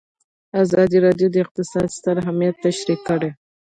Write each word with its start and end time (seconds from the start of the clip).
ازادي 0.63 0.97
راډیو 1.05 1.27
د 1.31 1.35
اقتصاد 1.45 1.87
ستر 1.97 2.15
اهميت 2.23 2.55
تشریح 2.65 2.99
کړی. 3.07 3.29